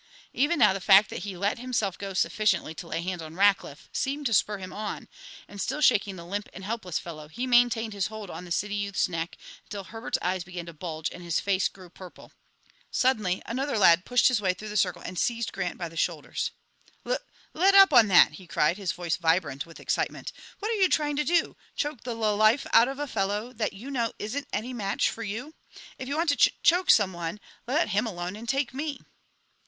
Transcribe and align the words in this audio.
Even 0.33 0.57
now 0.57 0.73
the 0.73 0.81
fact 0.81 1.11
that 1.11 1.19
he 1.19 1.37
let 1.37 1.59
himself 1.59 1.95
go 1.95 2.15
sufficiently 2.15 2.73
to 2.73 2.87
lay 2.87 3.03
hands 3.03 3.21
on 3.21 3.35
Rackliff 3.35 3.87
seemed 3.93 4.25
to 4.25 4.33
spur 4.33 4.57
him 4.57 4.73
on, 4.73 5.07
and, 5.47 5.61
still 5.61 5.79
shaking 5.79 6.15
the 6.15 6.25
limp 6.25 6.49
and 6.55 6.63
helpless 6.63 6.97
fellow, 6.97 7.27
he 7.27 7.45
maintained 7.45 7.93
his 7.93 8.07
hold 8.07 8.27
on 8.31 8.43
the 8.43 8.51
city 8.51 8.73
youth's 8.73 9.07
neck 9.07 9.37
until 9.65 9.83
Herbert's 9.83 10.17
eyes 10.19 10.43
began 10.43 10.65
to 10.65 10.73
bulge 10.73 11.11
and 11.11 11.21
his 11.21 11.39
face 11.39 11.67
grew 11.67 11.87
purple. 11.91 12.31
Suddenly 12.89 13.43
another 13.45 13.77
lad 13.77 14.03
pushed 14.03 14.27
his 14.27 14.41
way 14.41 14.55
through 14.55 14.69
the 14.69 14.75
circle 14.75 15.03
and 15.03 15.19
seized 15.19 15.53
Grant 15.53 15.77
by 15.77 15.87
the 15.87 15.95
shoulders: 15.95 16.49
"Lul 17.05 17.19
let 17.53 17.75
up 17.75 17.93
on 17.93 18.07
that!" 18.07 18.31
he 18.31 18.47
cried, 18.47 18.77
his 18.77 18.93
voice 18.93 19.17
vibrant 19.17 19.67
with 19.67 19.79
excitement. 19.79 20.31
"What 20.57 20.71
are 20.71 20.81
you 20.81 20.89
trying 20.89 21.15
to 21.17 21.23
do, 21.23 21.55
choke 21.75 22.01
the 22.01 22.15
lul 22.15 22.35
life 22.37 22.65
out 22.73 22.87
of 22.87 22.97
a 22.97 23.05
fellow 23.05 23.53
that 23.53 23.73
you 23.73 23.91
know 23.91 24.13
isn't 24.17 24.47
any 24.51 24.73
match 24.73 25.11
for 25.11 25.21
you? 25.21 25.53
If 25.99 26.07
you 26.07 26.17
want 26.17 26.29
to 26.29 26.37
ch 26.37 26.49
choke 26.63 26.89
somebody, 26.89 27.37
let 27.67 27.89
him 27.89 28.07
alone 28.07 28.35
and 28.35 28.49
take 28.49 28.73
me." 28.73 28.99